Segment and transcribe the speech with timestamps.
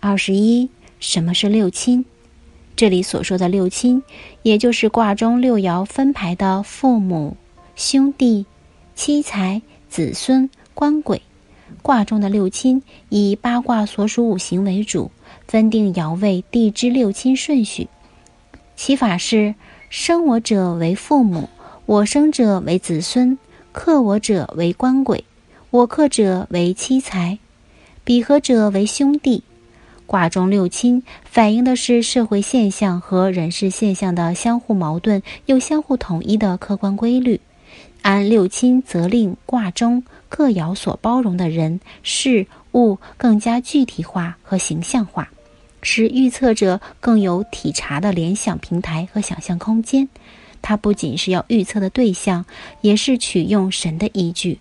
[0.00, 0.68] 二十一，
[1.00, 2.04] 什么是六亲？
[2.76, 4.00] 这里所说的六亲，
[4.42, 7.36] 也就是卦中六爻分排的父母、
[7.74, 8.46] 兄弟、
[8.94, 11.20] 妻财、子孙、官鬼。
[11.82, 15.10] 卦中的六亲以八卦所属五行为主，
[15.48, 17.88] 分定爻位地支六亲顺序。
[18.76, 19.56] 其法是：
[19.90, 21.48] 生我者为父母，
[21.86, 23.36] 我生者为子孙，
[23.72, 25.24] 克我者为官鬼，
[25.70, 27.40] 我克者为妻财，
[28.04, 29.42] 比合者为兄弟。
[30.08, 37.38] 卦中六亲反映的是社会现象和人事现象的相互矛盾又相互统一的客观规律。
[38.00, 45.28] 按六亲则令卦中各爻所包容的人事物更加具体化和形象化，
[45.82, 50.08] 使预测者更有体察的联想平台和想象空间。
[50.62, 52.46] 它不仅是要预测的对象，
[52.80, 54.58] 也是取用神的依据。